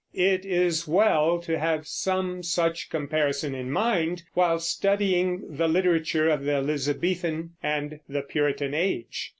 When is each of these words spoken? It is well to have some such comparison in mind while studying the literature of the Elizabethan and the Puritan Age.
It 0.15 0.45
is 0.47 0.87
well 0.87 1.37
to 1.41 1.59
have 1.59 1.85
some 1.85 2.41
such 2.41 2.89
comparison 2.89 3.53
in 3.53 3.69
mind 3.69 4.23
while 4.33 4.57
studying 4.57 5.43
the 5.47 5.67
literature 5.67 6.27
of 6.27 6.43
the 6.43 6.53
Elizabethan 6.55 7.51
and 7.61 7.99
the 8.09 8.23
Puritan 8.23 8.73
Age. 8.73 9.29